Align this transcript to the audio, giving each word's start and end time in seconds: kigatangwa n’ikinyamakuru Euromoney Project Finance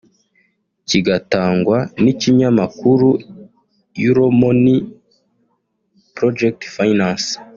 kigatangwa 0.87 1.77
n’ikinyamakuru 2.03 3.09
Euromoney 4.03 4.79
Project 6.15 6.59
Finance 6.75 7.29